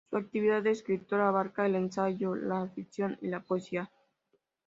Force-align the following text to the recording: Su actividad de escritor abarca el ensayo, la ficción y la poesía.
Su 0.09 0.17
actividad 0.17 0.63
de 0.63 0.71
escritor 0.71 1.21
abarca 1.21 1.63
el 1.67 1.75
ensayo, 1.75 2.33
la 2.33 2.67
ficción 2.69 3.19
y 3.21 3.27
la 3.27 3.41
poesía. 3.41 3.91